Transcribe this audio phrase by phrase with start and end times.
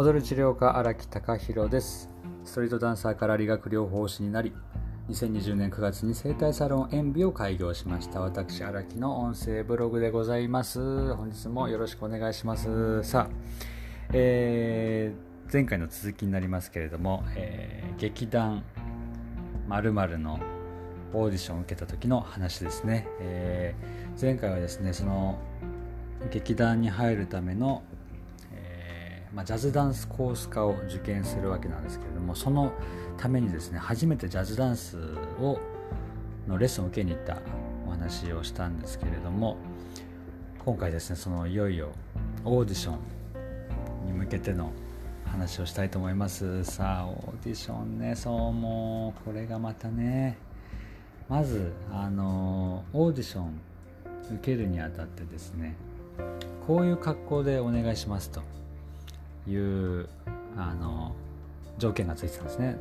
[0.00, 2.08] 踊る治療家荒木隆弘です。
[2.42, 4.50] ストリートダンサーから理学療法士になり
[5.10, 8.22] 2020年9月に整体サロン演美を開業しました。
[8.22, 11.12] 私荒木の音声ブログでございます。
[11.12, 13.04] 本日もよろしくお願いします。
[13.04, 13.34] さあ、
[14.14, 18.64] えー、前回の続きになりますけれども、えー、劇団
[19.68, 20.40] 〇〇の
[21.12, 25.38] オーディションを受けた時の話ですね、えー、前回はですねその
[26.30, 27.82] 劇団に入るための
[29.34, 32.72] まあ、ジャズダンスコース科を受験するわけなんですけれどもその
[33.16, 34.98] ためにですね初めてジャズダンス
[35.40, 35.58] を
[36.48, 37.38] のレッスンを受けに行った
[37.86, 39.56] お話をしたんですけれども
[40.64, 41.90] 今回ですねそのいよいよ
[42.44, 42.98] オーディション
[44.06, 44.72] に向けての
[45.26, 46.64] 話をしたいと思います。
[46.64, 50.38] さあオーディションねそうもうこれがまたね。
[51.28, 53.60] まずあのオーディション
[54.34, 55.76] 受けるにあたってですね
[56.66, 58.42] こういう格好でお願いしますと。
[59.48, 60.08] いう
[60.56, 61.14] あの
[61.78, 62.78] 条件がついてたんですね。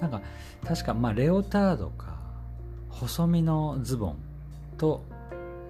[0.00, 0.20] なんか
[0.64, 2.16] 確かまあレオタードか
[2.90, 4.16] 細身のズボン
[4.78, 5.02] と、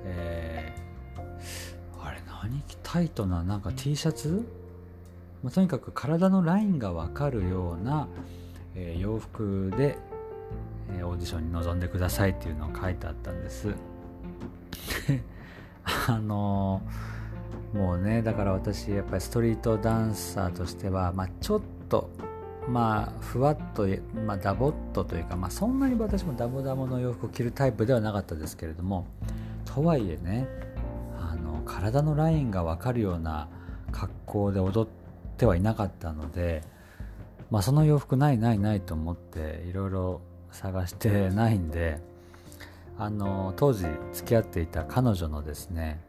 [0.05, 4.47] えー、あれ何タイトななんか T シャツ、
[5.42, 8.09] まあ、とにかく体のラインが分かるような、
[8.75, 9.98] えー、洋服で、
[10.97, 13.75] えー、オーディションに臨んでくださいっていうのを書いてあったんです。
[16.09, 17.16] あのー
[17.77, 22.11] もうねだから私やっぱりストリートダンサーとしては、まあ、ちょっと
[22.69, 23.87] まあふわっと、
[24.27, 29.07] まあ、ダボっとというか、まあ、そんなに私もダボダボの洋服を着るタイプではなかったですけれども
[29.67, 30.49] とはいえね
[31.21, 33.49] あの体のラインが分かるような
[33.93, 36.63] 格好で踊ってはいなかったので、
[37.51, 42.01] まあ、その洋服ないないないと思っていろいろ探してないんで
[42.99, 46.01] あの当時付き合っていた彼女のですね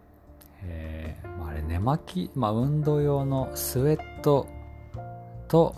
[0.64, 4.48] えー、まあ、あれ寝巻き、まあ、運動用のスウェット
[5.48, 5.76] と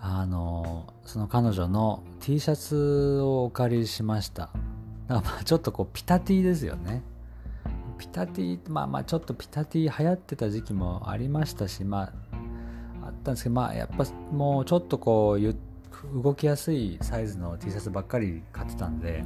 [0.00, 4.50] あのその彼女の T シャツをお借りしました。
[5.08, 7.02] だからまあちょっとこうピタティですよね。
[7.96, 12.12] ピタティまあまあちょっとピタティ流行ってた時期もありましたしまあ
[13.06, 19.24] あったんですけどまあやっぱもうちょっとこう動きやすいサイズの T シャツばっかり買ってたんで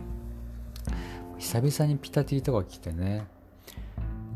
[1.38, 3.26] 久々にピタティとか着てね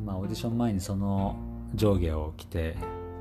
[0.05, 1.37] まあ、オーディション前にその
[1.75, 2.77] 上下を着て、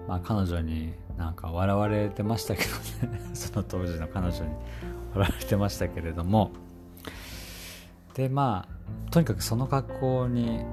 [0.08, 3.22] まあ、彼女になんか笑われてましたけどね。
[3.34, 4.52] その当時の彼女に
[5.14, 6.52] 笑われてましたけれども。
[8.16, 10.66] でまあとにかくその格好に、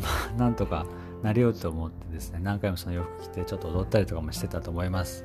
[0.00, 0.86] まあ、なんとか
[1.22, 5.24] なりようと思ってですね何回もその洋服着てちょっと踊ったりとかもしてたと思います。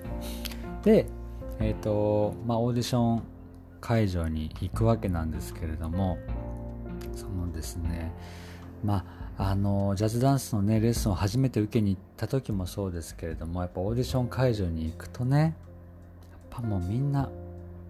[0.84, 1.08] で
[1.60, 3.24] えっ、ー、とまあオーディション
[3.82, 6.18] 会場に行くわけなんですけれども
[7.16, 8.14] そのですね
[8.84, 15.54] まああのジャズダンスのねレッスンを初めて受けに行った時もそうですけれどもやっぱオーディション会場に行くとねやっ
[16.50, 17.30] ぱもうみんなやっ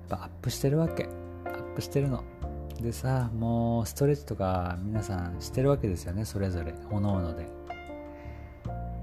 [0.09, 1.09] ぱアップしてるわけ。
[1.45, 2.23] アップしてるの。
[2.79, 6.75] でさもうストレッチとか皆さんしてるわけですよねそれぞれ。
[6.91, 7.47] おのおので。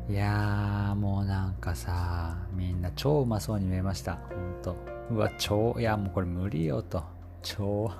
[0.09, 4.15] いやーもうなんかさみんな超うまそうに見えました。
[4.15, 4.77] ほんと。
[5.11, 7.03] うわ超いやもうこれ無理よと。
[7.43, 7.91] 超。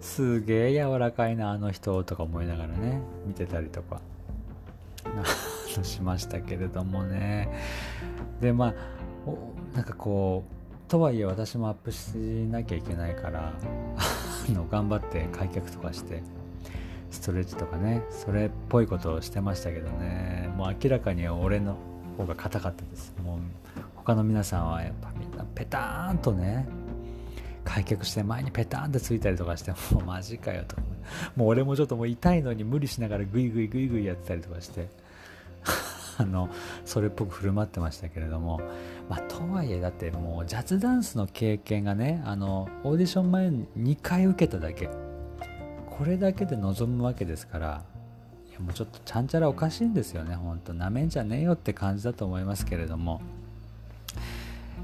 [0.00, 4.00] すげえ柔らかいなあの人とか思いながらね見てたりとか。
[5.82, 7.48] しましたけれどもね。
[8.40, 8.74] でまあ
[9.74, 12.16] なんかこうとはいえ私もアップし
[12.50, 13.52] なきゃいけないから
[14.48, 16.22] の頑張って開脚とかして
[17.10, 20.50] ストレッチとかねそれっぽいことをしてましたけどね。
[20.56, 21.76] もう明らかに俺の
[22.18, 23.14] 方が硬かったです。
[23.24, 23.38] もう
[23.94, 26.66] 他の皆さんはやっぱみんなペターンとね
[27.72, 30.76] 開脚して前にペタンってついたりとかしてもうマジかよと
[31.36, 34.88] もう俺もちょっともう痛いのに無理しながらグイグイグイグイやってたりとかして。
[36.18, 36.50] あの
[36.84, 38.60] それっぽく振る舞ってましたけれども、
[39.08, 44.90] まあ、とはいえだってもうジャズダンスの経験がねあのオーディション前に2回受けただけ。
[45.88, 47.82] これだけで臨むわけですから
[48.50, 50.34] いやもうちょっとちゃんちゃらおかしいんですよね。
[50.34, 53.22] ほんとなめんじゃねえよって感じだと思いますけれども。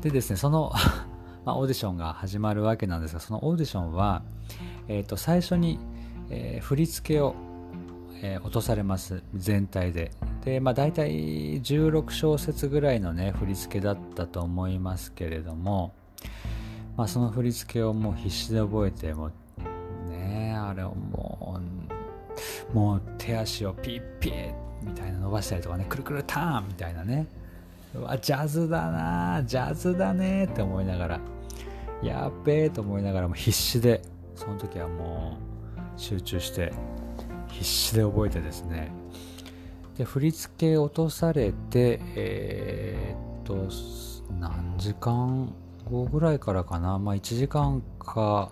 [0.00, 0.72] でですねその
[1.46, 4.24] まあ、オーディションが始まるわけなんですがそのオーディションは、
[4.88, 5.78] えー、と最初に、
[6.28, 7.36] えー、振り付けを、
[8.20, 9.22] えー、落とされます。
[9.32, 10.10] 全体で。
[10.44, 15.94] で、まあ、大体16小節ぐらいのね振り付けだったと思いますけれども、
[16.96, 21.60] まあ、その振り付けをもう必死で覚えてもうねあれをも
[22.72, 24.52] うもう手足をピッピッ
[24.82, 27.28] みたいな伸ばしたりとかねくるくるターンみたいなね。
[27.98, 31.20] うわジャズだなジャズだねって思いながら。
[32.02, 34.02] やっべえと思いながらも必死で
[34.34, 35.38] その時はも
[35.96, 36.72] う集中して
[37.48, 38.92] 必死で覚えてですね。
[39.96, 45.54] で振り付け落とされて、えー、っと何時間
[45.90, 46.98] 後ぐらいからかな。
[46.98, 48.50] まあ1時間か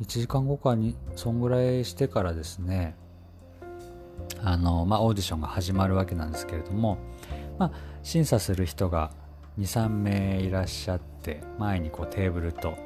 [0.00, 2.94] 1時間後かにそんぐらいしてからですね。
[4.42, 6.98] あの、まあ、オーディションが始まるわけなんですけれども、
[7.58, 7.72] まあ、
[8.02, 9.10] 審査する人が
[9.58, 12.76] 23名いらっしゃって前にこうテーブルと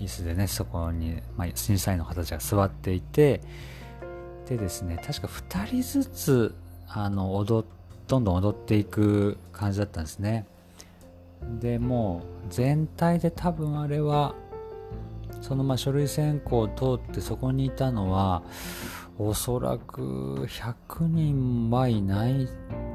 [0.00, 3.40] 椅子でねそこに、まあ、審査員の方たちが座っていて
[4.48, 6.54] でですね確か2人ずつ
[6.88, 7.66] あの踊
[8.06, 10.46] どんどん踊っていく感じだったんですね。
[11.60, 14.34] でもう全体で多分あれは
[15.40, 18.42] そのまあ書類選考を通ってそこにいたのは
[19.18, 22.48] おそらく100人はいない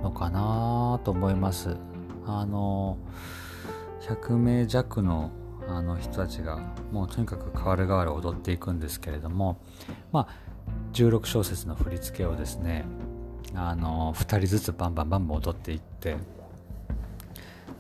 [0.04, 1.78] のかなと思います。
[2.26, 2.98] あの
[4.02, 5.32] 100名弱の
[5.68, 6.60] あの人たちが
[6.92, 9.62] もうとにかく代わる代わる踊っていくんですけれども
[10.12, 10.28] まあ
[10.92, 12.84] 16小節の振り付けをですね
[13.56, 16.18] あの2人ずつバンバンバンバン踊っていって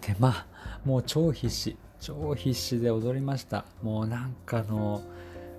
[0.01, 0.45] でまあ
[0.85, 3.65] もう超必死超必死で踊りました。
[3.81, 5.01] もうなんかの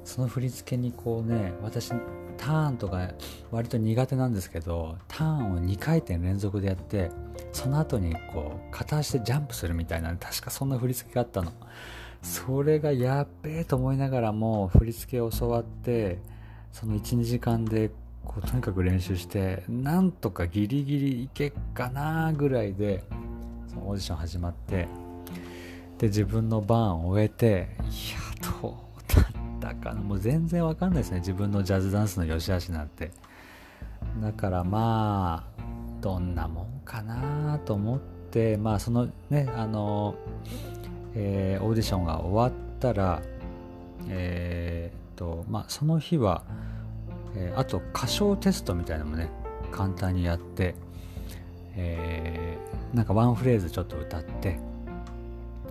[0.04, 1.90] その振り付けにこうね私
[2.36, 3.10] ターンとか
[3.50, 7.10] 割と苦手なんですけどターンを2回転連続でやって
[7.52, 11.52] その後にこう片足でジャンプするみたいな確かそんな振り付けがあったの。
[12.24, 16.18] それがやっべえと思いながらも振り付けを教わって
[16.72, 17.90] その12時間で
[18.24, 23.04] こうとにかく練習してなんとかギリギリいけっかなぐらいで
[23.68, 24.88] そのオーディション始まって
[25.98, 27.84] で自分の番を終えてい
[28.42, 28.83] やどう
[29.64, 30.00] たかな。
[30.00, 31.20] もう全然わかんないですね。
[31.20, 33.10] 自分のジャズダンスの良し悪しなんて。
[34.20, 35.62] だからまあ
[36.00, 38.00] どんなもんかなと思っ
[38.30, 40.14] てまあそのねあの、
[41.14, 43.22] えー、オーディションが終わったら
[44.08, 46.42] えー、っとまあその日は
[47.36, 49.28] えー、あと歌唱テストみたいなのもね
[49.72, 50.74] 簡単にやって、
[51.74, 54.58] えー、なんかワンフレーズちょっと歌って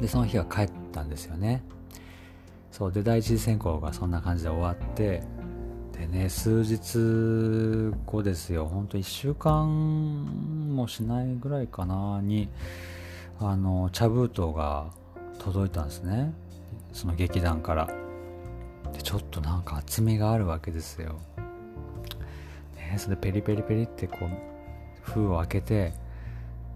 [0.01, 1.63] でその日は帰ったんですよね。
[2.73, 5.21] そうで第一次選考がそんな感じで終わって
[5.91, 8.65] でね数日後ですよ。
[8.65, 12.49] ほんと1週間もしないぐらいかなに
[13.39, 14.87] あの茶封筒が
[15.37, 16.33] 届いたんですね。
[16.93, 17.87] その劇団から。
[18.91, 21.19] でちょっとなんか厚みがあるわけですよ。
[22.75, 24.29] ね、それでペリペリペリってこう
[25.03, 25.93] 封を開けて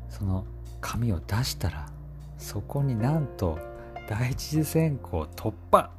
[0.09, 0.45] その
[0.79, 1.87] 紙を出したら
[2.37, 3.57] そこになんと
[4.07, 5.89] 第一次選考突破。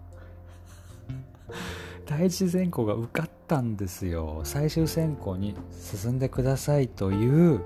[2.07, 4.41] 第一次選考が受かったんですよ。
[4.45, 7.61] 最終選考に進んでくださいという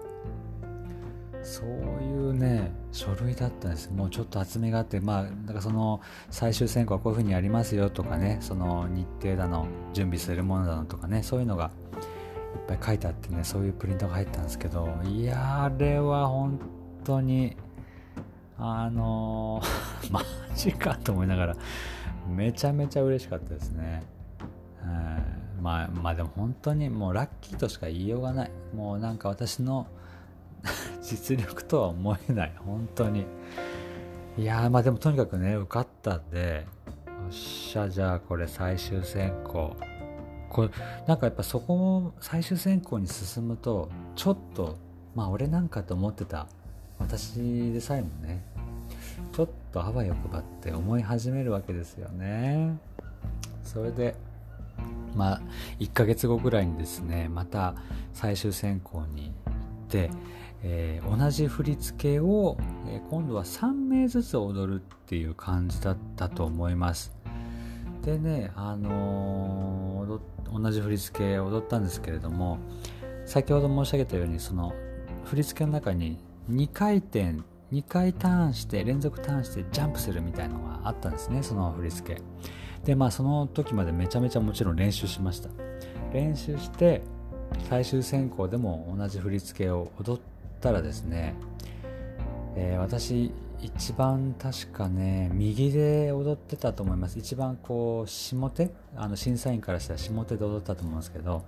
[1.43, 1.67] そう
[2.03, 3.91] いうね書類だったんです。
[3.91, 6.01] もうちょっと厚みがあってまあだからその
[6.31, 11.71] 最終選考はこういうふうにやりますよとかねその日程だの準備するものだのとかねそういうのが
[12.55, 16.61] いっぱい書いてあってねそういうプリントが入ったんですけどいやあれは本
[17.05, 17.57] 当に
[18.65, 20.23] あのー、 マ
[20.55, 21.57] ジかと思いながら
[22.29, 24.05] めちゃめちゃ嬉しかったですね、
[24.85, 28.51] うん、まあまあでも本当にもうラッキーとしか言いようがない。
[28.73, 29.89] もうなんか私の
[31.03, 32.53] 実力とは思えない。
[32.65, 33.27] 本当に。
[34.39, 36.67] いやまあでもとにかくね受かったんで
[37.07, 39.77] よっしゃじゃあこれ最終選考。
[40.49, 40.71] これ
[41.07, 44.77] なんかやっぱそこも最終選考に進むとちょっと
[45.15, 46.47] まあ俺なんかと思ってた
[47.03, 48.45] 私でさえもね
[49.33, 52.79] ちょっとあわよくばって思い始めるわけですよね。
[53.63, 54.15] それで
[55.15, 55.43] まあ
[55.79, 57.75] 1ヶ月後ぐらいにですねまた
[58.13, 60.11] 最終選考に行って、
[60.63, 62.57] えー、同じ振り付けを、
[62.89, 67.13] えー、今度は3名ずつ踊るっていう感じだったと思います。
[68.03, 72.59] でね、あのー、同じ振り付け踊ったんですけれども
[73.27, 74.75] 先ほど申し上げたようにその
[75.25, 76.19] 振り付けの中に
[76.51, 77.37] 2回転
[77.73, 82.23] 2回ターンして連続ターンしてジャンプするみたいなのがあったんですねその振り付け。
[82.85, 85.49] でまあその時までめちゃめちゃもちろん練習しました。
[86.13, 87.03] 練習して
[87.69, 90.21] 最終選考でも同じ振り付けを踊っ
[90.61, 91.35] たらですね、
[92.57, 97.19] えー、私一番確かね右で踊ってたと思います。
[97.19, 98.71] 一番こう下手？
[98.97, 101.45] あの審査員からしたら下手で踊ったと思うんですけど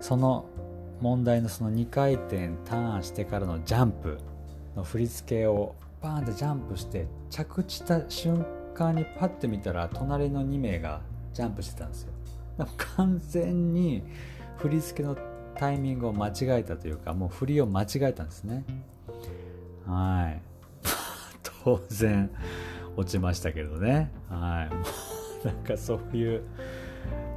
[0.00, 0.44] その
[1.00, 4.18] 問題のその2回転ターンしてからのジャンプ
[4.76, 11.00] の振り付けをバーンってジャンプして着地した瞬間にパッて見たら隣の2名が
[11.32, 12.12] ジャンプしてたんですよ。
[12.96, 14.02] 完全に
[14.56, 15.16] 振り付けの
[15.54, 18.64] タイミングを間違えたというかもう振りを間違えたんですね。
[19.86, 20.40] はい。
[21.64, 22.30] 当然
[22.96, 24.10] 落ちましたけどね。
[24.28, 24.68] は
[25.44, 25.46] い。
[25.46, 26.42] なんかそういう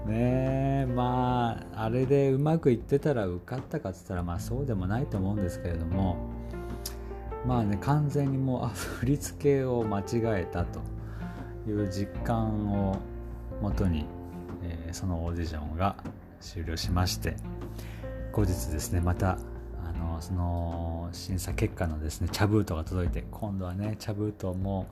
[0.06, 6.18] ねまああれでうまくいってたら受かったかっつったらまあそうでもないと思うんですけれども
[7.46, 10.04] まあね完全にもう あ振り付けを間違
[10.42, 10.80] えたと
[11.68, 12.98] いう実感を
[13.62, 14.06] もとに、
[14.64, 15.96] えー、そのオーディションが
[16.40, 17.36] 終了しまして
[18.32, 19.38] 後日ですねまた
[19.86, 24.88] あのその審査結果のですね茶封筒が届いて今度はね茶封筒も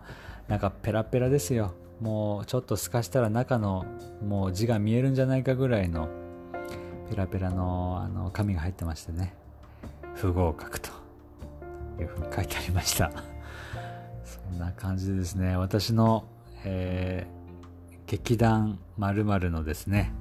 [0.47, 1.73] なんかペラペラですよ。
[1.99, 3.85] もうちょっと透かしたら中の
[4.25, 6.09] もう字が見えるんじゃないかぐらいの
[7.09, 9.35] ペラペラのあの紙が入ってましてね。
[10.15, 10.99] 不合格と。
[12.01, 13.11] いうふうに書いてありました。
[14.23, 15.57] そんな感じでですね。
[15.57, 16.25] 私の、
[16.63, 20.11] えー、劇団まるのですね、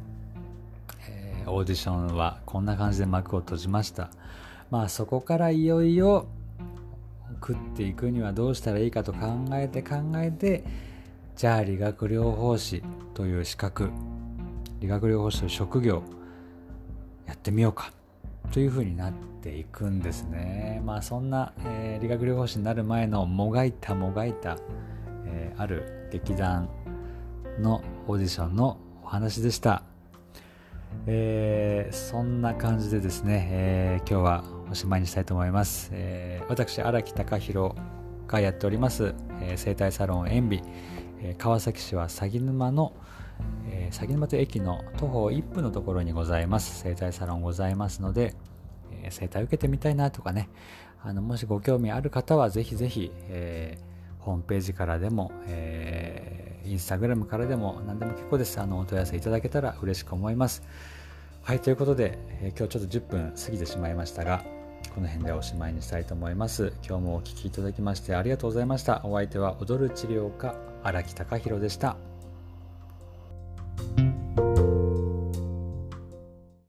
[1.08, 4.10] えー、オーディションはこんな感じで幕を閉じました。
[4.70, 6.26] まあそこからいよいよ
[7.40, 10.64] 食っていくにはどうしたらいいかと考えて考えて
[11.38, 12.82] じゃあ理学療法士
[13.14, 13.90] という資格
[14.80, 16.02] 理学療法士という職業
[17.28, 17.92] やってみようか
[18.50, 20.82] というふうになっていくんですね。
[20.84, 24.58] まあそんな、えー、理学療法士になる前のもがいたもがいた、
[25.26, 26.68] えー、ある劇団
[27.60, 29.84] のオーディションのお話でした、
[31.06, 37.74] えー、そんな感じでですね、え今日はおしまいにしたいと思います、え私荒木隆弘
[38.26, 40.62] がやっております、え生態サロン塩ビ、
[41.20, 42.92] え川崎市は鷺沼の
[43.70, 46.80] え、鷺沼という駅の徒歩1分のところにございます。
[46.80, 48.34] 整体サロンございますので、
[49.02, 50.48] えー、整体受けてみたいなとかね。
[51.00, 58.58] あのもしご興味ある方はぜひぜひ、えー、ホームページからでも、えー、インスタグラムからでも何でも結構です。
[58.60, 60.62] あのお問い合わせいただけたら嬉しく思います。
[61.42, 64.44] はいということで、えー、今日ちょっと10分過ぎてしまいましたが
[64.94, 66.72] この辺でおしまいにしたいと思います。
[66.86, 69.02] 今日もお聴きいただきましてありがとうございました。
[69.04, 70.54] お相手は踊る治療家
[70.88, 72.07] 荒木隆弘でした。